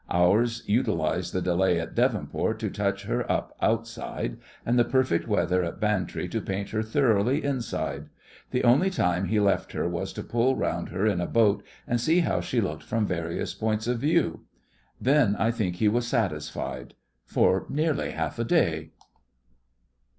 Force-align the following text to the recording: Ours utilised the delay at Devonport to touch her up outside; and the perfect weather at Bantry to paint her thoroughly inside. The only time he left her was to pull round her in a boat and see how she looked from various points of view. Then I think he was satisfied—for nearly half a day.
Ours 0.11 0.63
utilised 0.65 1.31
the 1.31 1.43
delay 1.43 1.79
at 1.79 1.93
Devonport 1.93 2.57
to 2.57 2.71
touch 2.71 3.03
her 3.03 3.31
up 3.31 3.55
outside; 3.61 4.37
and 4.65 4.79
the 4.79 4.83
perfect 4.83 5.27
weather 5.27 5.63
at 5.63 5.79
Bantry 5.79 6.27
to 6.29 6.41
paint 6.41 6.71
her 6.71 6.81
thoroughly 6.81 7.43
inside. 7.45 8.05
The 8.49 8.63
only 8.63 8.89
time 8.89 9.25
he 9.25 9.39
left 9.39 9.73
her 9.73 9.87
was 9.87 10.11
to 10.13 10.23
pull 10.23 10.55
round 10.55 10.89
her 10.89 11.05
in 11.05 11.21
a 11.21 11.27
boat 11.27 11.61
and 11.87 12.01
see 12.01 12.21
how 12.21 12.41
she 12.41 12.59
looked 12.59 12.81
from 12.81 13.05
various 13.05 13.53
points 13.53 13.85
of 13.85 13.99
view. 13.99 14.45
Then 14.99 15.35
I 15.35 15.51
think 15.51 15.75
he 15.75 15.87
was 15.87 16.07
satisfied—for 16.07 17.67
nearly 17.69 18.09
half 18.09 18.39
a 18.39 18.43
day. 18.43 18.93